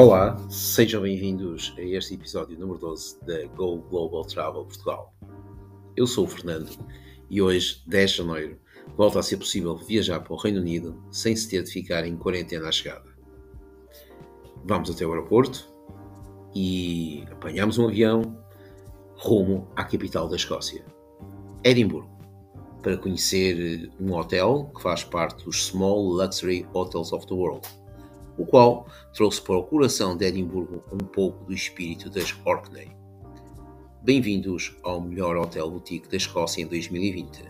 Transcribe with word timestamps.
Olá, 0.00 0.34
sejam 0.48 1.02
bem-vindos 1.02 1.74
a 1.76 1.82
este 1.82 2.14
episódio 2.14 2.58
número 2.58 2.78
12 2.78 3.22
da 3.22 3.44
Go 3.48 3.82
Global 3.82 4.24
Travel 4.24 4.64
Portugal. 4.64 5.14
Eu 5.94 6.06
sou 6.06 6.24
o 6.24 6.26
Fernando 6.26 6.70
e 7.28 7.42
hoje, 7.42 7.82
10 7.86 8.10
de 8.10 8.16
janeiro, 8.16 8.58
volta 8.96 9.18
a 9.18 9.22
ser 9.22 9.36
possível 9.36 9.76
viajar 9.76 10.20
para 10.20 10.32
o 10.32 10.38
Reino 10.38 10.58
Unido 10.58 11.04
sem 11.10 11.36
se 11.36 11.50
ter 11.50 11.62
de 11.62 11.70
ficar 11.70 12.06
em 12.06 12.16
quarentena 12.16 12.68
à 12.68 12.72
chegada. 12.72 13.10
Vamos 14.64 14.90
até 14.90 15.04
o 15.04 15.10
aeroporto 15.10 15.70
e 16.54 17.22
apanhamos 17.30 17.76
um 17.76 17.86
avião 17.86 18.42
rumo 19.16 19.68
à 19.76 19.84
capital 19.84 20.28
da 20.30 20.36
Escócia, 20.36 20.82
Edimburgo, 21.62 22.08
para 22.80 22.96
conhecer 22.96 23.92
um 24.00 24.14
hotel 24.14 24.72
que 24.74 24.80
faz 24.80 25.04
parte 25.04 25.44
dos 25.44 25.66
Small 25.66 26.04
Luxury 26.04 26.66
Hotels 26.72 27.12
of 27.12 27.26
the 27.26 27.34
World 27.34 27.68
o 28.40 28.46
qual 28.46 28.86
trouxe 29.12 29.42
para 29.42 29.58
o 29.58 29.62
coração 29.62 30.16
de 30.16 30.24
Edimburgo 30.24 30.82
um 30.90 30.96
pouco 30.96 31.44
do 31.44 31.52
espírito 31.52 32.08
das 32.08 32.34
Orkney. 32.46 32.90
Bem-vindos 34.02 34.74
ao 34.82 34.98
melhor 34.98 35.36
hotel 35.36 35.70
boutique 35.70 36.08
da 36.08 36.16
Escócia 36.16 36.62
em 36.62 36.66
2020, 36.66 37.44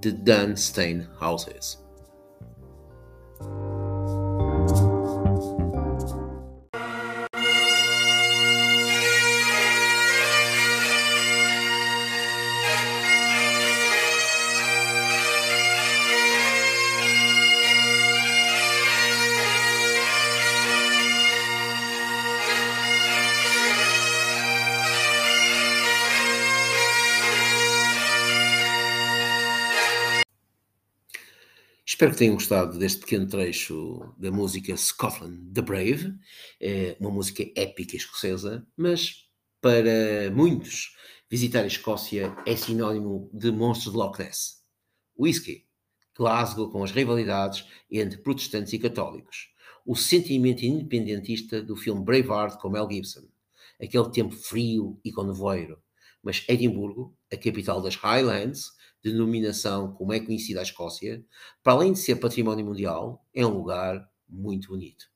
The 0.00 0.10
Dunstane 0.10 1.08
Houses. 1.20 1.80
Espero 31.96 32.12
que 32.12 32.18
tenham 32.18 32.34
gostado 32.34 32.78
deste 32.78 33.00
pequeno 33.00 33.26
trecho 33.26 34.12
da 34.18 34.30
música 34.30 34.76
Scotland 34.76 35.50
the 35.54 35.62
Brave, 35.62 36.12
é 36.60 36.94
uma 37.00 37.10
música 37.10 37.42
épica 37.56 37.96
escocesa, 37.96 38.66
mas 38.76 39.30
para 39.62 40.30
muitos 40.30 40.94
visitar 41.30 41.62
a 41.62 41.66
Escócia 41.66 42.36
é 42.44 42.54
sinónimo 42.54 43.30
de 43.32 43.50
monstros 43.50 43.94
de 43.94 43.98
Loch 43.98 44.18
Ness. 44.18 44.62
Whisky, 45.18 45.64
Glasgow 46.14 46.70
com 46.70 46.84
as 46.84 46.90
rivalidades 46.90 47.64
entre 47.90 48.18
protestantes 48.18 48.74
e 48.74 48.78
católicos, 48.78 49.48
o 49.86 49.96
sentimento 49.96 50.66
independentista 50.66 51.62
do 51.62 51.76
filme 51.76 52.04
Braveheart 52.04 52.60
com 52.60 52.68
Mel 52.68 52.90
Gibson, 52.90 53.26
aquele 53.82 54.10
tempo 54.10 54.36
frio 54.36 55.00
e 55.02 55.10
com 55.10 55.22
nevoeiro, 55.22 55.82
mas 56.22 56.44
Edimburgo, 56.48 57.16
a 57.32 57.36
capital 57.36 57.80
das 57.80 57.94
Highlands, 57.96 58.72
denominação 59.02 59.92
como 59.92 60.12
é 60.12 60.20
conhecida 60.20 60.60
a 60.60 60.62
Escócia, 60.62 61.24
para 61.62 61.74
além 61.74 61.92
de 61.92 61.98
ser 61.98 62.16
património 62.16 62.66
mundial, 62.66 63.24
é 63.32 63.46
um 63.46 63.58
lugar 63.58 64.10
muito 64.28 64.68
bonito. 64.68 65.06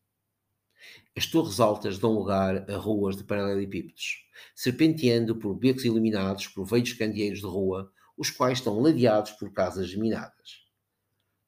As 1.16 1.26
torres 1.26 1.60
altas 1.60 1.98
dão 1.98 2.12
lugar 2.12 2.70
a 2.70 2.76
ruas 2.76 3.16
de 3.16 3.24
paralelepípedos, 3.24 4.24
serpenteando 4.54 5.36
por 5.36 5.54
becos 5.54 5.84
iluminados 5.84 6.46
por 6.46 6.64
velhos 6.64 6.92
candeeiros 6.92 7.40
de 7.40 7.46
rua, 7.46 7.92
os 8.16 8.30
quais 8.30 8.58
estão 8.58 8.78
ladeados 8.80 9.32
por 9.32 9.52
casas 9.52 9.88
geminadas. 9.88 10.64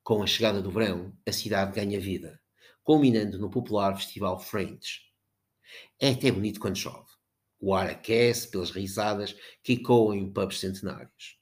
Com 0.02 0.22
a 0.22 0.26
chegada 0.26 0.60
do 0.60 0.70
verão, 0.70 1.16
a 1.26 1.32
cidade 1.32 1.74
ganha 1.74 2.00
vida, 2.00 2.40
culminando 2.82 3.38
no 3.38 3.48
popular 3.48 3.96
festival 3.96 4.40
Fringe. 4.40 5.00
É 6.00 6.10
até 6.10 6.30
bonito 6.32 6.58
quando 6.58 6.76
chove. 6.76 7.11
O 7.64 7.76
ar 7.76 7.88
aquece 7.88 8.50
pelas 8.50 8.72
risadas 8.72 9.36
que 9.62 9.74
ecoam 9.74 10.14
em 10.14 10.32
pubs 10.32 10.58
centenários. 10.58 11.38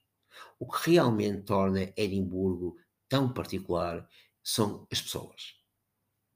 O 0.59 0.71
que 0.71 0.91
realmente 0.91 1.45
torna 1.45 1.95
Edimburgo 1.97 2.77
tão 3.09 3.33
particular 3.33 4.07
são 4.45 4.87
as 4.93 5.01
pessoas. 5.01 5.55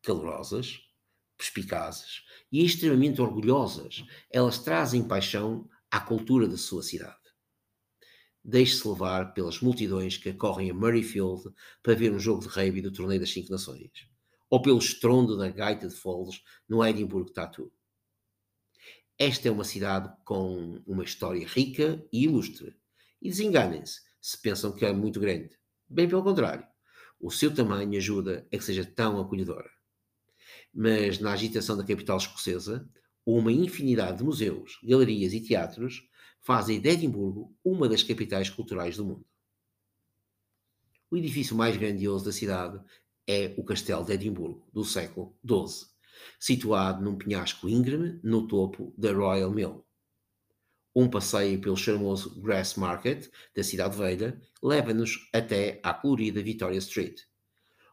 Calorosas, 0.02 0.80
perspicazes 1.36 2.22
e 2.50 2.64
extremamente 2.64 3.20
orgulhosas. 3.20 4.02
Elas 4.30 4.58
trazem 4.58 5.06
paixão 5.06 5.68
à 5.90 6.00
cultura 6.00 6.48
da 6.48 6.56
sua 6.56 6.82
cidade. 6.82 7.18
Deixe-se 8.42 8.88
levar 8.88 9.34
pelas 9.34 9.60
multidões 9.60 10.16
que 10.16 10.30
acorrem 10.30 10.70
a 10.70 10.74
Murrayfield 10.74 11.52
para 11.82 11.94
ver 11.94 12.10
um 12.10 12.18
jogo 12.18 12.40
de 12.40 12.48
rugby 12.48 12.80
do 12.80 12.90
Torneio 12.90 13.20
das 13.20 13.32
Cinco 13.34 13.52
Nações, 13.52 13.90
ou 14.48 14.62
pelo 14.62 14.78
estrondo 14.78 15.36
da 15.36 15.50
gaita 15.50 15.88
de 15.88 15.94
foles 15.94 16.42
no 16.66 16.82
Edinburgh 16.82 17.30
Tattoo. 17.34 17.70
Esta 19.18 19.48
é 19.48 19.50
uma 19.50 19.64
cidade 19.64 20.12
com 20.24 20.82
uma 20.86 21.04
história 21.04 21.46
rica 21.46 22.04
e 22.12 22.24
ilustre. 22.24 22.76
E 23.22 23.28
desenganem-se, 23.28 24.00
se 24.20 24.40
pensam 24.40 24.72
que 24.72 24.84
é 24.84 24.92
muito 24.92 25.20
grande. 25.20 25.56
Bem 25.88 26.08
pelo 26.08 26.24
contrário, 26.24 26.66
o 27.20 27.30
seu 27.30 27.54
tamanho 27.54 27.96
ajuda 27.96 28.46
a 28.52 28.58
que 28.58 28.64
seja 28.64 28.84
tão 28.84 29.20
acolhedora. 29.20 29.70
Mas 30.72 31.20
na 31.20 31.32
agitação 31.32 31.76
da 31.76 31.84
capital 31.84 32.16
escocesa, 32.16 32.90
uma 33.24 33.52
infinidade 33.52 34.18
de 34.18 34.24
museus, 34.24 34.80
galerias 34.82 35.32
e 35.32 35.40
teatros 35.40 36.02
fazem 36.40 36.80
de 36.80 36.88
Edimburgo 36.88 37.56
uma 37.64 37.88
das 37.88 38.02
capitais 38.02 38.50
culturais 38.50 38.96
do 38.96 39.04
mundo. 39.04 39.26
O 41.08 41.16
edifício 41.16 41.56
mais 41.56 41.76
grandioso 41.76 42.24
da 42.24 42.32
cidade 42.32 42.82
é 43.26 43.54
o 43.56 43.64
Castelo 43.64 44.04
de 44.04 44.12
Edimburgo, 44.12 44.68
do 44.72 44.84
século 44.84 45.38
XII, 45.46 45.93
situado 46.38 47.02
num 47.02 47.16
penhasco 47.16 47.68
íngreme 47.68 48.20
no 48.22 48.46
topo 48.46 48.94
da 48.96 49.12
Royal 49.12 49.50
Mill. 49.50 49.84
Um 50.94 51.08
passeio 51.10 51.60
pelo 51.60 51.76
charmoso 51.76 52.40
Grass 52.40 52.76
Market 52.76 53.30
da 53.54 53.64
Cidade 53.64 53.96
Velha 53.96 54.40
leva-nos 54.62 55.28
até 55.32 55.80
à 55.82 55.92
colorida 55.92 56.42
Victoria 56.42 56.78
Street, 56.78 57.20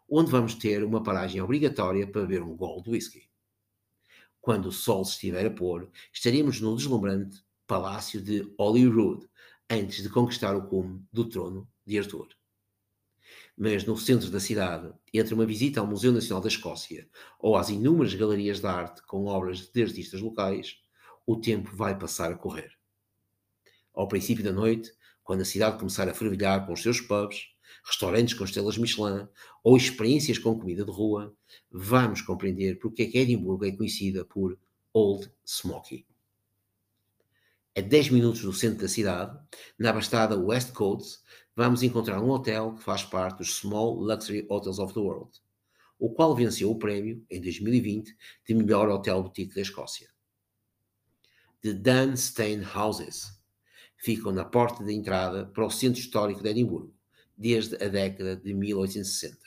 onde 0.08 0.30
vamos 0.30 0.56
ter 0.56 0.84
uma 0.84 1.02
paragem 1.02 1.42
obrigatória 1.42 2.06
para 2.06 2.22
beber 2.22 2.44
um 2.44 2.56
gol 2.56 2.82
de 2.84 2.92
whisky. 2.92 3.30
Quando 4.40 4.68
o 4.68 4.72
sol 4.72 5.06
se 5.06 5.14
estiver 5.14 5.46
a 5.46 5.52
pôr, 5.52 5.90
estaremos 6.14 6.62
no 6.62 6.76
deslumbrante 6.76 7.44
Palácio 7.66 8.22
de 8.22 8.54
Holyrood, 8.58 9.28
antes 9.70 10.04
de 10.04 10.10
conquistar 10.10 10.56
o 10.56 10.68
cume 10.68 11.02
do 11.14 11.30
trono 11.30 11.68
de 11.86 11.98
Arthur. 11.98 12.28
Mas 13.62 13.86
no 13.86 13.96
centro 13.96 14.32
da 14.32 14.40
cidade, 14.40 14.92
entre 15.14 15.36
uma 15.36 15.46
visita 15.46 15.80
ao 15.80 15.86
Museu 15.86 16.12
Nacional 16.12 16.42
da 16.42 16.48
Escócia 16.48 17.08
ou 17.40 17.56
às 17.56 17.70
inúmeras 17.70 18.16
galerias 18.16 18.60
de 18.60 18.66
arte 18.66 19.04
com 19.04 19.26
obras 19.26 19.70
de 19.72 19.84
artistas 19.84 20.20
locais, 20.20 20.78
o 21.28 21.36
tempo 21.36 21.76
vai 21.76 21.96
passar 21.98 22.32
a 22.32 22.36
correr 22.36 22.82
ao 23.94 24.08
princípio 24.08 24.44
da 24.44 24.52
noite, 24.52 24.92
quando 25.24 25.42
a 25.42 25.46
cidade 25.46 25.78
começar 25.78 26.08
a 26.08 26.14
fervilhar 26.14 26.66
com 26.66 26.74
os 26.74 26.82
seus 26.82 27.00
pubs, 27.00 27.50
restaurantes 27.86 28.34
com 28.34 28.44
estrelas 28.44 28.78
Michelin 28.78 29.28
ou 29.64 29.78
experiências 29.78 30.38
com 30.38 30.58
comida 30.58 30.84
de 30.84 30.92
rua, 30.92 31.36
vamos 31.70 32.22
compreender 32.22 32.80
porque 32.80 33.04
é 33.04 33.06
que 33.06 33.18
Edimburgo 33.18 33.66
é 33.66 33.72
conhecida 33.72 34.26
por 34.26 34.58
Old 34.94 35.32
Smoky. 35.46 36.06
A 37.78 37.80
10 37.80 38.10
minutos 38.10 38.42
do 38.42 38.52
centro 38.52 38.82
da 38.82 38.90
cidade, 38.90 39.40
na 39.80 39.92
abastada 39.92 40.38
West 40.38 40.74
Coast, 40.74 41.20
vamos 41.56 41.84
encontrar 41.84 42.22
um 42.22 42.30
hotel 42.30 42.76
que 42.76 42.84
faz 42.84 43.04
parte 43.04 43.40
dos 43.40 43.58
Small 43.58 43.96
Luxury 43.96 44.46
Hotels 44.50 44.80
of 44.80 44.94
the 44.94 45.00
World, 45.00 45.32
o 46.00 46.10
qual 46.10 46.36
venceu 46.36 46.72
o 46.72 46.80
prémio, 46.80 47.24
em 47.30 47.42
2020, 47.42 48.16
de 48.48 48.54
melhor 48.54 48.90
hotel 48.90 49.22
boutique 49.22 49.54
da 49.54 49.62
Escócia. 49.62 50.10
The 51.62 51.74
Dunstane 51.74 52.66
Houses 52.76 53.40
ficam 53.98 54.32
na 54.32 54.44
porta 54.44 54.84
de 54.84 54.94
entrada 54.94 55.46
para 55.46 55.66
o 55.66 55.70
centro 55.70 56.00
histórico 56.00 56.42
de 56.42 56.50
Edimburgo, 56.50 56.94
desde 57.38 57.76
a 57.84 57.88
década 57.88 58.36
de 58.36 58.54
1860. 58.54 59.38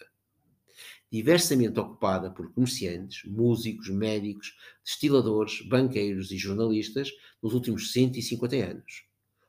Diversamente 1.10 1.78
ocupada 1.78 2.30
por 2.30 2.52
comerciantes, 2.52 3.24
músicos, 3.24 3.88
médicos, 3.88 4.56
destiladores, 4.84 5.60
banqueiros 5.66 6.30
e 6.30 6.36
jornalistas 6.36 7.10
nos 7.42 7.54
últimos 7.54 7.92
150 7.92 8.56
anos. 8.56 9.04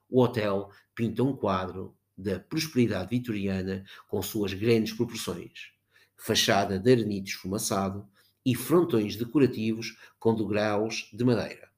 O 0.10 0.22
hotel 0.22 0.70
pinta 0.96 1.24
um 1.24 1.36
quadro 1.36 1.96
da 2.18 2.40
prosperidade 2.40 3.10
vitoriana 3.10 3.84
com 4.08 4.22
suas 4.22 4.54
grandes 4.54 4.94
proporções. 4.94 5.72
Fachada 6.18 6.80
de 6.80 6.92
arenito 6.92 7.30
esfumaçado 7.30 8.08
e 8.46 8.56
frontões 8.56 9.16
decorativos 9.16 9.98
com 10.20 10.36
degraus 10.36 11.10
de 11.12 11.24
madeira, 11.24 11.70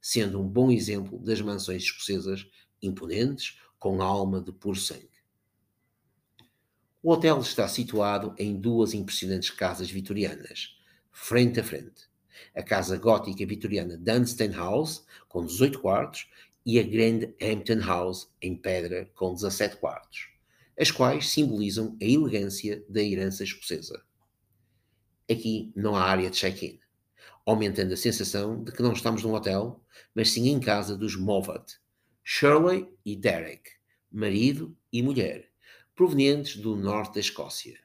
sendo 0.00 0.40
um 0.40 0.48
bom 0.48 0.70
exemplo 0.70 1.18
das 1.18 1.40
mansões 1.40 1.82
escocesas 1.82 2.46
imponentes, 2.80 3.58
com 3.78 4.00
alma 4.00 4.40
de 4.40 4.52
puro 4.52 4.78
sangue. 4.78 5.10
O 7.02 7.10
hotel 7.10 7.40
está 7.40 7.66
situado 7.66 8.32
em 8.38 8.56
duas 8.56 8.94
impressionantes 8.94 9.50
casas 9.50 9.90
vitorianas, 9.90 10.76
frente 11.10 11.58
a 11.58 11.64
frente. 11.64 12.08
A 12.54 12.62
casa 12.62 12.96
gótica 12.96 13.44
vitoriana 13.44 13.96
Dunstane 13.96 14.54
House, 14.54 15.04
com 15.28 15.44
18 15.44 15.80
quartos, 15.80 16.28
e 16.64 16.78
a 16.78 16.82
grande 16.82 17.34
Hampton 17.42 17.80
House, 17.80 18.28
em 18.40 18.56
pedra, 18.56 19.10
com 19.14 19.34
17 19.34 19.76
quartos, 19.76 20.28
as 20.78 20.90
quais 20.90 21.28
simbolizam 21.28 21.96
a 22.00 22.04
elegância 22.04 22.84
da 22.88 23.02
herança 23.02 23.44
escocesa. 23.44 24.02
Aqui 25.30 25.72
não 25.74 25.96
há 25.96 26.02
área 26.02 26.30
de 26.30 26.36
check-in. 26.36 26.78
aumentando 27.44 27.92
a 27.92 27.96
sensação 27.96 28.62
de 28.62 28.70
que 28.70 28.82
não 28.82 28.92
estamos 28.92 29.22
num 29.24 29.34
hotel, 29.34 29.84
mas 30.14 30.30
sim 30.30 30.48
em 30.48 30.60
casa 30.60 30.96
dos 30.96 31.16
Movat, 31.16 31.80
Shirley 32.22 32.88
e 33.04 33.16
Derek, 33.16 33.68
marido 34.10 34.76
e 34.92 35.02
mulher, 35.02 35.50
provenientes 35.94 36.56
do 36.56 36.76
norte 36.76 37.14
da 37.14 37.20
Escócia, 37.20 37.78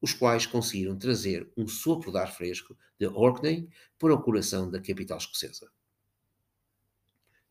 os 0.00 0.14
quais 0.14 0.46
conseguiram 0.46 0.98
trazer 0.98 1.50
um 1.56 1.68
sopro 1.68 2.10
de 2.10 2.18
ar 2.18 2.34
fresco 2.34 2.76
de 2.98 3.06
Orkney 3.06 3.68
para 3.98 4.14
o 4.14 4.22
coração 4.22 4.70
da 4.70 4.80
capital 4.80 5.18
escocesa. 5.18 5.70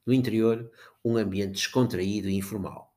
No 0.06 0.14
interior, 0.14 0.72
um 1.04 1.18
ambiente 1.18 1.54
descontraído 1.54 2.30
e 2.30 2.36
informal. 2.36 2.96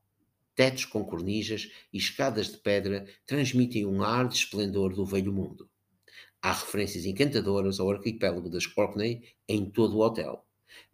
Tetos 0.55 0.85
com 0.85 1.03
cornijas 1.03 1.69
e 1.91 1.97
escadas 1.97 2.49
de 2.49 2.57
pedra 2.57 3.05
transmitem 3.25 3.85
um 3.85 4.01
ar 4.01 4.27
de 4.27 4.35
esplendor 4.35 4.93
do 4.93 5.05
velho 5.05 5.33
mundo. 5.33 5.69
Há 6.41 6.53
referências 6.53 7.05
encantadoras 7.05 7.79
ao 7.79 7.91
arquipélago 7.91 8.49
das 8.49 8.65
Orkney 8.77 9.35
em 9.47 9.69
todo 9.69 9.97
o 9.97 10.01
hotel. 10.01 10.45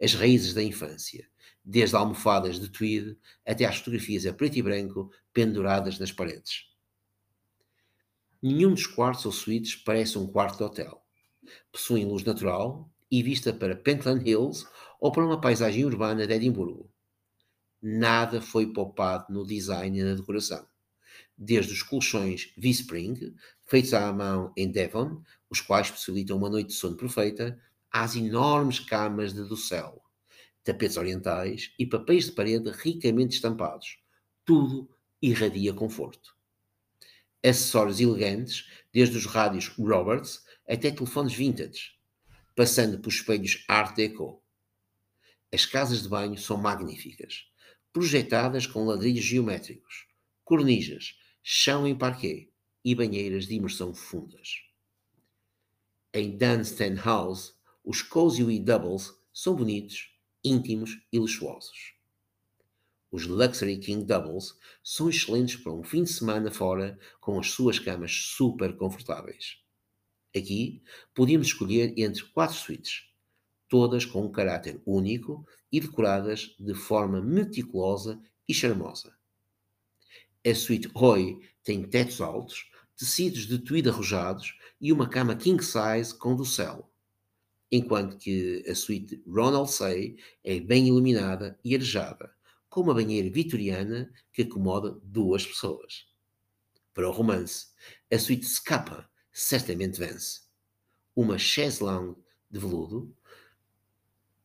As 0.01 0.13
raízes 0.13 0.53
da 0.53 0.63
infância, 0.63 1.27
desde 1.63 1.95
almofadas 1.95 2.59
de 2.59 2.69
tweed 2.69 3.17
até 3.45 3.65
às 3.65 3.77
fotografias 3.77 4.25
a 4.25 4.33
preto 4.33 4.57
e 4.57 4.61
branco 4.61 5.11
penduradas 5.33 5.99
nas 5.99 6.11
paredes. 6.11 6.71
Nenhum 8.41 8.73
dos 8.73 8.87
quartos 8.87 9.25
ou 9.25 9.31
suítes 9.31 9.75
parece 9.75 10.17
um 10.17 10.25
quarto 10.25 10.57
de 10.57 10.63
hotel. 10.63 11.05
Possuem 11.71 12.05
luz 12.05 12.23
natural 12.23 12.89
e 13.11 13.21
vista 13.21 13.53
para 13.53 13.75
Pentland 13.75 14.27
Hills 14.27 14.65
ou 15.01 15.11
para 15.11 15.25
uma 15.25 15.41
paisagem 15.41 15.83
urbana 15.83 16.25
de 16.25 16.33
Edimburgo. 16.33 16.89
Nada 17.81 18.39
foi 18.41 18.71
poupado 18.71 19.33
no 19.33 19.45
design 19.45 19.99
e 19.99 20.03
na 20.03 20.13
decoração. 20.13 20.65
Desde 21.37 21.73
os 21.73 21.83
colchões 21.83 22.53
V-Spring, 22.55 23.35
feitos 23.65 23.93
à 23.93 24.13
mão 24.13 24.53
em 24.55 24.71
Devon, 24.71 25.21
os 25.49 25.59
quais 25.59 25.91
possibilitam 25.91 26.37
uma 26.37 26.49
noite 26.49 26.67
de 26.67 26.73
sono 26.75 26.95
perfeita, 26.95 27.59
às 27.91 28.15
enormes 28.15 28.79
camas 28.79 29.33
de 29.33 29.43
docel, 29.43 30.01
tapetes 30.63 30.95
orientais 30.95 31.73
e 31.77 31.85
papéis 31.85 32.27
de 32.27 32.31
parede 32.31 32.71
ricamente 32.71 33.35
estampados. 33.35 33.97
Tudo 34.45 34.87
irradia 35.21 35.73
conforto 35.73 36.39
acessórios 37.43 37.99
elegantes, 37.99 38.69
desde 38.93 39.17
os 39.17 39.25
rádios 39.25 39.67
Roberts 39.69 40.43
até 40.67 40.91
telefones 40.91 41.33
vintage, 41.33 41.93
passando 42.55 42.99
por 42.99 43.09
espelhos 43.09 43.63
Art 43.67 43.95
Deco. 43.95 44.40
As 45.53 45.65
casas 45.65 46.03
de 46.03 46.09
banho 46.09 46.37
são 46.37 46.55
magníficas, 46.55 47.45
projetadas 47.91 48.65
com 48.65 48.85
ladrilhos 48.85 49.25
geométricos, 49.25 50.07
cornijas, 50.45 51.19
chão 51.43 51.85
em 51.85 51.97
parquet 51.97 52.49
e 52.85 52.95
banheiras 52.95 53.47
de 53.47 53.55
imersão 53.55 53.93
fundas. 53.93 54.61
Em 56.13 56.37
Dunstan 56.37 56.95
House, 56.95 57.53
os 57.83 58.01
Cozy 58.01 58.43
Wee 58.43 58.59
Doubles 58.59 59.13
são 59.33 59.55
bonitos, 59.55 60.09
íntimos 60.43 61.01
e 61.11 61.19
luxuosos. 61.19 61.95
Os 63.11 63.25
Luxury 63.27 63.77
King 63.77 64.05
Doubles 64.05 64.55
são 64.81 65.09
excelentes 65.09 65.57
para 65.57 65.73
um 65.73 65.83
fim 65.83 66.03
de 66.03 66.11
semana 66.11 66.49
fora 66.49 66.97
com 67.19 67.37
as 67.37 67.51
suas 67.51 67.77
camas 67.77 68.13
super 68.13 68.77
confortáveis. 68.77 69.57
Aqui 70.33 70.81
podíamos 71.13 71.47
escolher 71.47 71.93
entre 71.97 72.23
quatro 72.23 72.55
suítes, 72.55 73.10
todas 73.71 74.03
com 74.03 74.25
um 74.25 74.31
caráter 74.31 74.81
único 74.85 75.47
e 75.71 75.79
decoradas 75.79 76.53
de 76.59 76.73
forma 76.73 77.21
meticulosa 77.21 78.21
e 78.45 78.53
charmosa. 78.53 79.15
A 80.45 80.53
suíte 80.53 80.89
Roy 80.93 81.39
tem 81.63 81.81
tetos 81.81 82.19
altos, 82.19 82.69
tecidos 82.97 83.47
de 83.47 83.57
tweed 83.59 83.87
arrojados 83.87 84.53
e 84.81 84.91
uma 84.91 85.07
cama 85.07 85.37
king 85.37 85.63
size 85.63 86.13
com 86.13 86.35
docel, 86.35 86.91
enquanto 87.71 88.17
que 88.17 88.61
a 88.69 88.75
suíte 88.75 89.23
Ronald 89.25 89.71
Say 89.71 90.17
é 90.43 90.59
bem 90.59 90.89
iluminada 90.89 91.57
e 91.63 91.73
arejada, 91.73 92.29
com 92.69 92.81
uma 92.81 92.93
banheira 92.93 93.29
vitoriana 93.29 94.11
que 94.33 94.41
acomoda 94.41 94.99
duas 95.01 95.47
pessoas. 95.47 96.07
Para 96.93 97.07
o 97.07 97.13
romance, 97.13 97.67
a 98.11 98.19
suíte 98.19 98.47
Scapa 98.47 99.09
certamente 99.31 99.97
vence. 99.97 100.41
Uma 101.15 101.37
chaise 101.37 101.81
longue 101.81 102.21
de 102.49 102.59
veludo, 102.59 103.15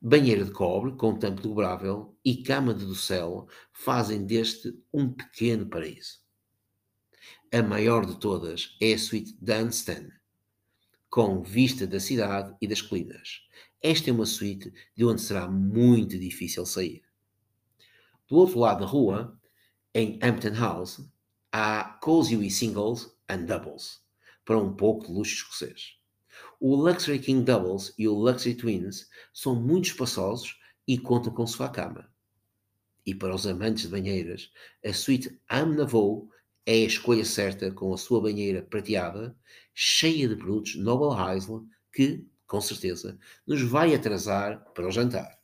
banheira 0.01 0.45
de 0.45 0.51
cobre 0.51 0.93
com 0.93 1.19
tampo 1.19 1.43
dobrável 1.43 2.17
e 2.25 2.43
cama 2.43 2.75
de 2.75 2.85
docel 2.85 3.49
fazem 3.73 4.25
deste 4.25 4.79
um 4.93 5.13
pequeno 5.13 5.69
paraíso. 5.69 6.21
A 7.53 7.63
maior 7.63 8.05
de 8.05 8.19
todas 8.19 8.77
é 8.81 8.93
a 8.93 8.99
suíte 8.99 9.37
Dunstan, 9.41 10.09
com 11.09 11.43
vista 11.43 11.87
da 11.87 11.99
cidade 11.99 12.55
e 12.61 12.67
das 12.67 12.83
colinas. 12.83 13.43
Esta 13.81 14.11
é 14.11 14.13
uma 14.13 14.27
suíte 14.27 14.73
de 14.97 15.05
onde 15.05 15.23
será 15.23 15.49
muito 15.49 16.19
difícil 16.19 16.67
sair. 16.67 17.03
Do 18.29 18.37
outro 18.37 18.59
lado 18.59 18.81
da 18.81 18.87
rua, 18.87 19.41
em 19.95 20.19
Hampton 20.23 20.55
House, 20.55 21.09
há 21.53 21.99
Cozy 22.03 22.51
Singles 22.51 23.17
and 23.29 23.45
Doubles, 23.45 24.03
para 24.45 24.59
um 24.59 24.75
pouco 24.75 25.07
de 25.07 25.13
luxo 25.13 25.35
escocês. 25.35 25.99
O 26.59 26.75
Luxury 26.75 27.19
King 27.19 27.45
Doubles 27.45 27.93
e 27.99 28.09
o 28.09 28.15
Luxury 28.15 28.55
Twins 28.55 29.09
são 29.33 29.55
muito 29.55 29.87
espaçosos 29.87 30.59
e 30.89 30.97
contam 30.97 31.33
com 31.33 31.47
sofá-cama. 31.47 32.11
E 33.05 33.15
para 33.15 33.35
os 33.35 33.47
amantes 33.47 33.83
de 33.83 33.89
banheiras, 33.89 34.51
a 34.85 34.93
suíte 34.93 35.39
Amnavou 35.51 36.31
é 36.65 36.73
a 36.73 36.87
escolha 36.87 37.25
certa 37.25 37.71
com 37.71 37.93
a 37.93 37.99
sua 37.99 38.21
banheira 38.21 38.63
prateada, 38.63 39.37
cheia 39.75 40.27
de 40.27 40.35
produtos 40.35 40.77
Noble 40.77 41.17
Heisel, 41.17 41.65
que, 41.93 42.27
com 42.47 42.61
certeza, 42.61 43.19
nos 43.47 43.63
vai 43.63 43.95
atrasar 43.95 44.65
para 44.73 44.89
o 44.89 44.91
jantar. 44.91 45.39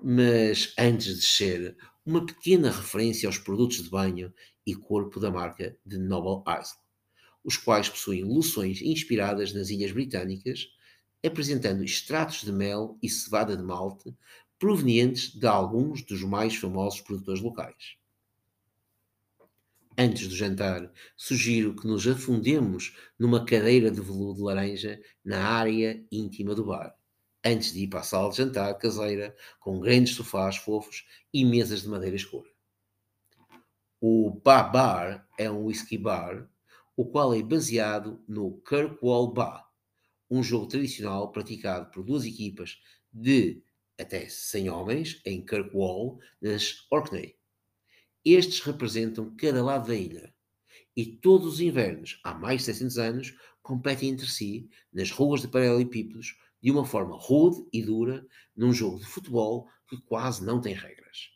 Mas 0.00 0.74
antes 0.78 1.06
de 1.06 1.14
descer, 1.14 1.76
uma 2.04 2.24
pequena 2.24 2.70
referência 2.70 3.26
aos 3.26 3.38
produtos 3.38 3.82
de 3.82 3.90
banho 3.90 4.32
e 4.64 4.74
corpo 4.74 5.18
da 5.18 5.30
marca 5.30 5.76
de 5.84 5.98
Noble 5.98 6.44
Isle, 6.46 6.78
os 7.44 7.56
quais 7.56 7.88
possuem 7.88 8.24
loções 8.24 8.80
inspiradas 8.82 9.52
nas 9.52 9.70
Ilhas 9.70 9.92
Britânicas, 9.92 10.68
apresentando 11.24 11.84
extratos 11.84 12.42
de 12.42 12.52
mel 12.52 12.98
e 13.02 13.08
cevada 13.08 13.56
de 13.56 13.62
malte 13.62 14.14
provenientes 14.58 15.32
de 15.34 15.46
alguns 15.46 16.02
dos 16.02 16.22
mais 16.22 16.56
famosos 16.56 17.00
produtores 17.00 17.40
locais. 17.40 17.96
Antes 19.96 20.28
do 20.28 20.36
jantar, 20.36 20.92
sugiro 21.16 21.74
que 21.74 21.86
nos 21.86 22.06
afundemos 22.06 22.96
numa 23.18 23.44
cadeira 23.44 23.90
de 23.90 24.00
veludo 24.00 24.34
de 24.34 24.42
laranja 24.42 25.00
na 25.24 25.42
área 25.44 26.04
íntima 26.10 26.54
do 26.54 26.64
bar 26.64 26.98
antes 27.44 27.72
de 27.72 27.80
ir 27.80 27.88
para 27.88 28.00
a 28.00 28.04
sala 28.04 28.30
de 28.30 28.36
jantar 28.36 28.74
caseira, 28.78 29.34
com 29.60 29.80
grandes 29.80 30.14
sofás 30.14 30.56
fofos 30.56 31.06
e 31.32 31.44
mesas 31.44 31.82
de 31.82 31.88
madeira 31.88 32.16
escura. 32.16 32.48
O 34.00 34.30
Ba 34.44 34.62
Bar 34.62 35.28
é 35.36 35.50
um 35.50 35.64
whisky 35.64 35.98
bar, 35.98 36.48
o 36.98 37.04
qual 37.04 37.32
é 37.32 37.40
baseado 37.40 38.20
no 38.26 38.60
Kirkwall 38.62 39.32
Ba, 39.32 39.64
um 40.28 40.42
jogo 40.42 40.66
tradicional 40.66 41.30
praticado 41.30 41.92
por 41.92 42.02
duas 42.02 42.24
equipas 42.24 42.76
de 43.12 43.62
até 43.96 44.28
100 44.28 44.68
homens 44.68 45.22
em 45.24 45.46
Kirkwall, 45.46 46.18
nas 46.42 46.88
Orkney. 46.90 47.36
Estes 48.24 48.58
representam 48.62 49.32
cada 49.36 49.62
lado 49.62 49.86
da 49.86 49.94
ilha 49.94 50.34
e 50.96 51.06
todos 51.06 51.46
os 51.54 51.60
invernos, 51.60 52.18
há 52.24 52.34
mais 52.34 52.62
de 52.62 52.66
600 52.66 52.98
anos, 52.98 53.34
competem 53.62 54.08
entre 54.08 54.26
si 54.26 54.68
nas 54.92 55.12
ruas 55.12 55.40
de 55.40 55.46
paralelepípedos 55.46 56.36
de 56.60 56.72
uma 56.72 56.84
forma 56.84 57.16
rude 57.16 57.64
e 57.72 57.80
dura 57.80 58.26
num 58.56 58.72
jogo 58.72 58.98
de 58.98 59.06
futebol 59.06 59.68
que 59.88 60.00
quase 60.00 60.44
não 60.44 60.60
tem 60.60 60.74
regras. 60.74 61.30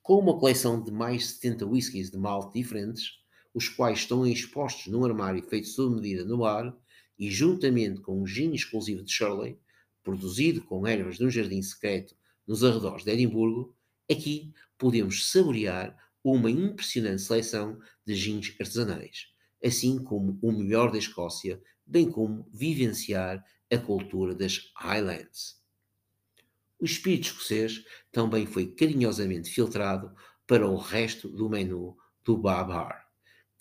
Com 0.00 0.20
uma 0.20 0.38
coleção 0.38 0.80
de 0.80 0.92
mais 0.92 1.22
de 1.22 1.28
70 1.30 1.66
whiskies 1.66 2.08
de 2.12 2.18
malte 2.18 2.60
diferentes, 2.60 3.23
os 3.54 3.68
quais 3.68 4.00
estão 4.00 4.26
expostos 4.26 4.88
num 4.88 5.04
armário 5.04 5.42
feito 5.44 5.68
sob 5.68 5.94
medida 5.94 6.24
no 6.24 6.38
bar, 6.38 6.76
e 7.16 7.30
juntamente 7.30 8.00
com 8.00 8.20
um 8.20 8.26
gin 8.26 8.52
exclusivo 8.52 9.04
de 9.04 9.12
Shirley, 9.12 9.56
produzido 10.02 10.60
com 10.62 10.86
ervas 10.86 11.16
de 11.16 11.24
um 11.24 11.30
jardim 11.30 11.62
secreto 11.62 12.16
nos 12.46 12.64
arredores 12.64 13.04
de 13.04 13.12
Edimburgo, 13.12 13.74
aqui 14.10 14.52
podemos 14.76 15.30
saborear 15.30 15.96
uma 16.22 16.50
impressionante 16.50 17.22
seleção 17.22 17.78
de 18.04 18.14
gins 18.16 18.54
artesanais, 18.58 19.28
assim 19.64 20.02
como 20.02 20.38
o 20.42 20.50
melhor 20.50 20.90
da 20.90 20.98
Escócia, 20.98 21.62
bem 21.86 22.10
como 22.10 22.48
vivenciar 22.52 23.44
a 23.72 23.78
cultura 23.78 24.34
das 24.34 24.72
Highlands. 24.76 25.62
O 26.78 26.84
espírito 26.84 27.28
escocês 27.28 27.84
também 28.10 28.46
foi 28.46 28.66
carinhosamente 28.66 29.50
filtrado 29.50 30.14
para 30.46 30.68
o 30.68 30.76
resto 30.76 31.28
do 31.28 31.48
menu 31.48 31.96
do 32.24 32.36
Babar, 32.36 33.03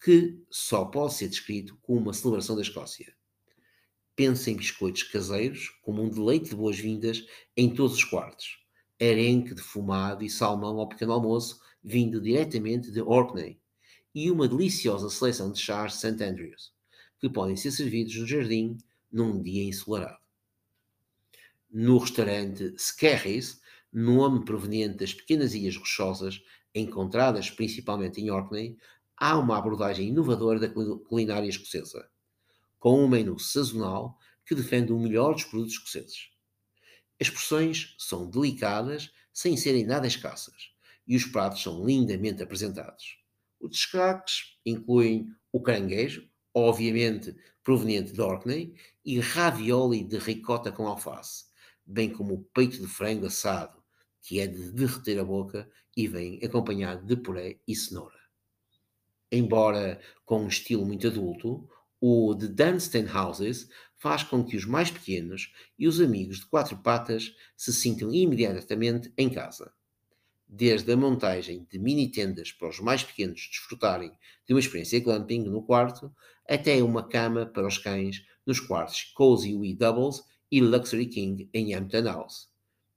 que 0.03 0.37
só 0.49 0.83
pode 0.83 1.13
ser 1.13 1.29
descrito 1.29 1.77
como 1.81 2.01
uma 2.01 2.13
celebração 2.13 2.57
da 2.57 2.61
Escócia. 2.61 3.15
Pense 4.17 4.51
em 4.51 4.57
biscoitos 4.57 5.03
caseiros 5.03 5.69
como 5.81 6.03
um 6.03 6.09
deleite 6.09 6.49
de 6.49 6.55
boas-vindas 6.57 7.25
em 7.55 7.73
todos 7.73 7.95
os 7.95 8.03
quartos, 8.03 8.59
arenque 9.01 9.53
defumado 9.53 10.21
e 10.21 10.29
salmão 10.29 10.77
ao 10.77 10.89
pequeno 10.89 11.13
almoço 11.13 11.61
vindo 11.81 12.19
diretamente 12.19 12.91
de 12.91 13.01
Orkney, 13.01 13.57
e 14.13 14.29
uma 14.29 14.47
deliciosa 14.47 15.09
seleção 15.09 15.51
de 15.51 15.59
chás 15.59 15.95
St. 15.95 16.21
Andrews, 16.21 16.73
que 17.17 17.29
podem 17.29 17.55
ser 17.55 17.71
servidos 17.71 18.15
no 18.17 18.27
jardim 18.27 18.77
num 19.09 19.41
dia 19.41 19.63
ensolarado. 19.63 20.21
No 21.71 21.97
restaurante 21.97 22.75
Skerries, 22.77 23.61
nome 23.91 24.43
proveniente 24.43 24.97
das 24.97 25.13
pequenas 25.13 25.53
ilhas 25.53 25.77
rochosas 25.77 26.41
encontradas 26.75 27.49
principalmente 27.49 28.19
em 28.19 28.31
Orkney, 28.31 28.77
há 29.17 29.37
uma 29.37 29.57
abordagem 29.57 30.09
inovadora 30.09 30.59
da 30.59 30.69
culinária 30.69 31.47
escocesa, 31.47 32.09
com 32.79 33.03
um 33.03 33.07
menu 33.07 33.39
sazonal 33.39 34.17
que 34.45 34.55
defende 34.55 34.91
o 34.91 34.99
melhor 34.99 35.33
dos 35.33 35.45
produtos 35.45 35.73
escoceses. 35.73 36.29
As 37.19 37.29
porções 37.29 37.95
são 37.97 38.29
delicadas, 38.29 39.11
sem 39.31 39.55
serem 39.55 39.85
nada 39.85 40.07
escassas, 40.07 40.73
e 41.07 41.15
os 41.15 41.25
pratos 41.25 41.61
são 41.61 41.85
lindamente 41.85 42.43
apresentados. 42.43 43.17
Os 43.59 43.71
destaques 43.71 44.57
incluem 44.65 45.27
o 45.51 45.61
caranguejo, 45.61 46.27
obviamente 46.53 47.35
proveniente 47.63 48.11
de 48.11 48.21
Orkney, 48.21 48.75
e 49.05 49.19
ravioli 49.19 50.03
de 50.03 50.17
ricota 50.17 50.71
com 50.71 50.85
alface, 50.85 51.45
bem 51.85 52.09
como 52.09 52.33
o 52.33 52.43
peito 52.43 52.79
de 52.79 52.87
frango 52.87 53.27
assado, 53.27 53.81
que 54.21 54.39
é 54.39 54.47
de 54.47 54.71
derreter 54.71 55.19
a 55.19 55.23
boca 55.23 55.69
e 55.95 56.07
vem 56.07 56.39
acompanhado 56.43 57.05
de 57.05 57.15
puré 57.15 57.59
e 57.67 57.75
cenoura. 57.75 58.22
Embora 59.35 59.99
com 60.25 60.43
um 60.43 60.47
estilo 60.47 60.85
muito 60.85 61.07
adulto, 61.07 61.67
o 61.99 62.35
The 62.35 62.49
Dunstan 62.49 63.07
Houses 63.11 63.67
faz 63.97 64.21
com 64.21 64.45
que 64.45 64.55
os 64.55 64.63
mais 64.63 64.91
pequenos 64.91 65.51
e 65.79 65.87
os 65.87 65.99
amigos 65.99 66.41
de 66.41 66.45
quatro 66.45 66.77
patas 66.77 67.33
se 67.57 67.73
sintam 67.73 68.13
imediatamente 68.13 69.11
em 69.17 69.31
casa. 69.31 69.73
Desde 70.47 70.91
a 70.91 70.95
montagem 70.95 71.65
de 71.67 71.79
mini 71.79 72.11
tendas 72.11 72.51
para 72.51 72.69
os 72.69 72.79
mais 72.79 73.03
pequenos 73.03 73.49
desfrutarem 73.49 74.11
de 74.45 74.53
uma 74.53 74.59
experiência 74.59 74.99
glamping 74.99 75.45
no 75.45 75.63
quarto, 75.63 76.13
até 76.47 76.83
uma 76.83 77.01
cama 77.01 77.43
para 77.43 77.65
os 77.65 77.79
cães 77.79 78.23
nos 78.45 78.59
quartos 78.59 79.01
Cozy 79.15 79.55
Wee 79.55 79.73
Doubles 79.73 80.21
e 80.51 80.61
Luxury 80.61 81.07
King 81.07 81.49
em 81.51 81.73
Hampton 81.73 82.03
House 82.03 82.53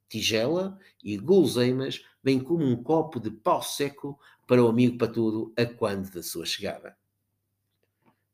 tigela 0.09 0.77
e 1.03 1.17
guloseimas, 1.17 2.03
bem 2.23 2.39
como 2.39 2.65
um 2.65 2.81
copo 2.81 3.19
de 3.19 3.29
pau 3.29 3.61
seco 3.61 4.19
para 4.47 4.63
o 4.63 4.67
amigo 4.67 4.97
patudo 4.97 5.53
a 5.57 5.65
quando 5.65 6.09
da 6.09 6.23
sua 6.23 6.45
chegada. 6.45 6.97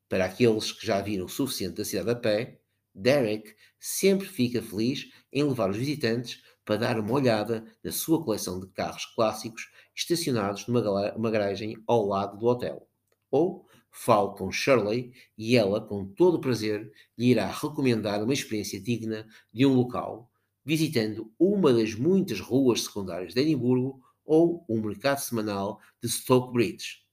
Para 0.08 0.26
aqueles 0.26 0.72
que 0.72 0.86
já 0.86 1.02
viram 1.02 1.26
o 1.26 1.30
suficiente 1.30 1.78
da 1.78 1.86
cidade 1.86 2.12
a 2.12 2.16
pé, 2.16 2.62
Derek 2.94 3.56
sempre 3.80 4.28
fica 4.28 4.62
feliz 4.62 5.10
em 5.32 5.44
levar 5.44 5.72
os 5.72 5.78
visitantes 5.78 6.44
para 6.64 6.78
dar 6.78 7.00
uma 7.00 7.12
olhada 7.12 7.66
na 7.84 7.92
sua 7.92 8.24
coleção 8.24 8.60
de 8.60 8.68
carros 8.68 9.06
clássicos 9.08 9.72
estacionados 9.96 10.68
numa 10.68 11.32
garagem 11.32 11.82
ao 11.88 12.06
lado 12.06 12.38
do 12.38 12.46
hotel. 12.46 12.88
Ou 13.32 13.68
falo 13.90 14.36
com 14.36 14.52
Shirley 14.52 15.12
e 15.36 15.58
ela, 15.58 15.82
com 15.82 16.06
todo 16.06 16.36
o 16.36 16.42
prazer, 16.42 16.92
lhe 17.18 17.32
irá 17.32 17.48
recomendar 17.48 18.24
uma 18.24 18.34
experiência 18.34 18.80
digna 18.80 19.28
de 19.52 19.66
um 19.66 19.74
local 19.74 20.32
visitando 20.66 21.32
uma 21.38 21.74
das 21.74 21.94
muitas 21.96 22.40
ruas 22.40 22.84
secundárias 22.84 23.34
de 23.34 23.42
Edimburgo 23.42 24.02
ou 24.26 24.66
o 24.68 24.80
mercado 24.82 25.20
semanal 25.20 25.80
de 26.02 26.10
Stoke 26.10 26.54
Bridge. 26.54 27.04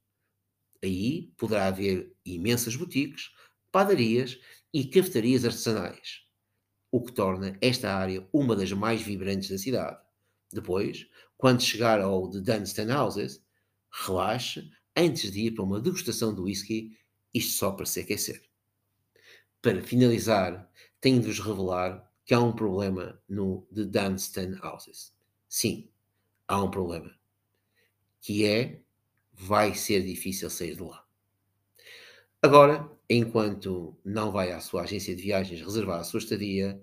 Aí 0.82 1.32
poderá 1.36 1.66
haver 1.66 2.14
imensas 2.24 2.76
boutiques, 2.76 3.30
padarias 3.70 4.38
e 4.72 4.84
cafetarias 4.84 5.44
artesanais, 5.44 6.22
o 6.90 7.02
que 7.02 7.12
torna 7.12 7.56
esta 7.60 7.94
área 7.94 8.26
uma 8.32 8.56
das 8.56 8.72
mais 8.72 9.02
vibrantes 9.02 9.50
da 9.50 9.58
cidade. 9.58 10.00
Depois, 10.52 11.06
quando 11.36 11.62
chegar 11.62 12.00
ao 12.00 12.30
The 12.30 12.40
Dunstan 12.40 12.94
Houses, 12.96 13.44
relaxe 13.90 14.70
antes 14.96 15.30
de 15.30 15.46
ir 15.46 15.50
para 15.52 15.64
uma 15.64 15.80
degustação 15.80 16.34
de 16.34 16.40
whisky, 16.40 16.96
isto 17.32 17.58
só 17.58 17.72
para 17.72 17.86
se 17.86 18.00
aquecer. 18.00 18.42
Para 19.62 19.82
finalizar, 19.82 20.70
tenho 21.00 21.20
de 21.20 21.26
vos 21.26 21.38
revelar 21.38 22.10
que 22.24 22.34
há 22.34 22.40
um 22.40 22.52
problema 22.52 23.20
no 23.28 23.66
The 23.74 23.84
Dunstan 23.84 24.58
Houses. 24.62 25.14
Sim, 25.48 25.89
há 26.50 26.60
um 26.60 26.70
problema. 26.70 27.14
Que 28.20 28.44
é, 28.44 28.82
vai 29.32 29.72
ser 29.74 30.02
difícil 30.02 30.50
sair 30.50 30.74
de 30.74 30.82
lá. 30.82 31.06
Agora, 32.42 32.90
enquanto 33.08 33.96
não 34.04 34.32
vai 34.32 34.50
à 34.50 34.60
sua 34.60 34.82
agência 34.82 35.14
de 35.14 35.22
viagens 35.22 35.60
reservar 35.62 36.00
a 36.00 36.04
sua 36.04 36.18
estadia, 36.18 36.82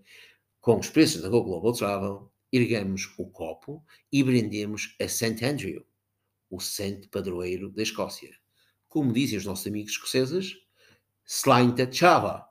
com 0.62 0.80
os 0.80 0.90
preços 0.90 1.22
da 1.22 1.28
Go 1.28 1.44
Global 1.44 1.74
Travel, 1.74 2.32
ergamos 2.52 3.14
o 3.18 3.26
copo 3.30 3.84
e 4.12 4.24
brindemos 4.24 4.96
a 5.02 5.08
St. 5.08 5.44
Andrew, 5.44 5.86
o 6.50 6.62
santo 6.62 7.10
padroeiro 7.10 7.70
da 7.70 7.84
Escócia. 7.84 8.34
Como 8.88 9.12
dizem 9.12 9.38
os 9.38 9.46
nossos 9.46 9.68
amigos 9.68 9.92
escoceses, 9.92 10.56
Slainte 11.26 11.92
Chava. 11.92 12.48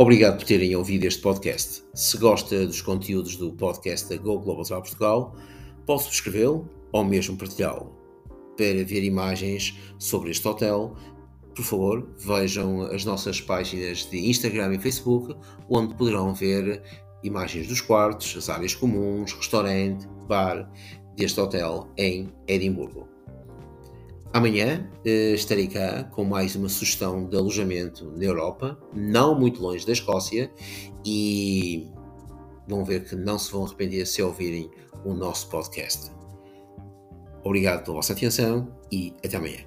Obrigado 0.00 0.38
por 0.38 0.46
terem 0.46 0.74
ouvido 0.74 1.04
este 1.04 1.20
podcast. 1.20 1.82
Se 1.92 2.16
gosta 2.16 2.66
dos 2.66 2.80
conteúdos 2.80 3.36
do 3.36 3.52
podcast 3.52 4.08
da 4.08 4.16
Go 4.16 4.38
Global 4.38 4.64
Travel 4.64 4.82
Portugal, 4.82 5.36
pode 5.84 6.04
subscrevê-lo 6.04 6.66
ou 6.90 7.04
mesmo 7.04 7.36
partilhá-lo. 7.36 7.94
Para 8.56 8.82
ver 8.82 9.04
imagens 9.04 9.78
sobre 9.98 10.30
este 10.30 10.48
hotel, 10.48 10.96
por 11.54 11.62
favor, 11.62 12.08
vejam 12.16 12.80
as 12.84 13.04
nossas 13.04 13.42
páginas 13.42 14.08
de 14.10 14.26
Instagram 14.30 14.72
e 14.72 14.78
Facebook, 14.78 15.36
onde 15.68 15.94
poderão 15.94 16.32
ver 16.32 16.82
imagens 17.22 17.68
dos 17.68 17.82
quartos, 17.82 18.34
as 18.38 18.48
áreas 18.48 18.74
comuns, 18.74 19.34
restaurante, 19.34 20.08
bar 20.26 20.66
deste 21.14 21.38
hotel 21.38 21.86
em 21.98 22.32
Edimburgo. 22.48 23.06
Amanhã 24.32 24.88
eh, 25.04 25.32
estarei 25.32 25.66
cá 25.66 26.04
com 26.04 26.24
mais 26.24 26.54
uma 26.54 26.68
sugestão 26.68 27.26
de 27.26 27.36
alojamento 27.36 28.12
na 28.16 28.24
Europa, 28.24 28.78
não 28.94 29.38
muito 29.38 29.60
longe 29.60 29.84
da 29.84 29.92
Escócia, 29.92 30.50
e 31.04 31.88
vão 32.68 32.84
ver 32.84 33.04
que 33.04 33.16
não 33.16 33.38
se 33.38 33.50
vão 33.50 33.64
arrepender 33.64 34.06
se 34.06 34.22
ouvirem 34.22 34.70
o 35.04 35.14
nosso 35.14 35.48
podcast. 35.48 36.12
Obrigado 37.42 37.82
pela 37.84 37.96
vossa 37.96 38.12
atenção 38.12 38.68
e 38.92 39.14
até 39.24 39.36
amanhã. 39.36 39.64